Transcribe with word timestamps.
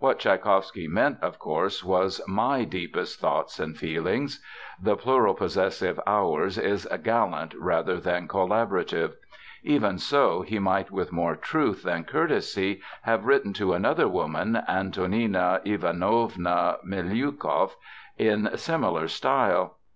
What 0.00 0.18
Tschaikowsky 0.18 0.88
meant, 0.88 1.18
of 1.22 1.38
course, 1.38 1.84
was 1.84 2.20
"my 2.26 2.64
deepest 2.64 3.20
thoughts 3.20 3.60
and 3.60 3.78
feelings." 3.78 4.42
The 4.82 4.96
plural 4.96 5.34
possessive, 5.34 6.00
"ours," 6.04 6.58
is 6.58 6.84
gallant 7.04 7.54
rather 7.54 8.00
than 8.00 8.26
collaborative. 8.26 9.12
Even 9.62 9.96
so, 9.98 10.42
he 10.42 10.58
could 10.58 10.90
with 10.90 11.12
more 11.12 11.36
truth 11.36 11.84
than 11.84 12.02
courtesy 12.02 12.80
have 13.02 13.24
written 13.24 13.52
to 13.52 13.72
another 13.72 14.08
woman, 14.08 14.56
Antonina 14.68 15.60
Ivanovna 15.64 16.78
Miliukov, 16.84 17.76
in 18.18 18.50
similar 18.56 19.06
style. 19.06 19.76